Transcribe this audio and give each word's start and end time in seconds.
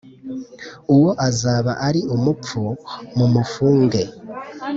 uwo 0.93 1.09
azaba 1.27 1.71
ari 1.87 2.01
umupfu 2.15 2.59
mumufunge 3.17 4.01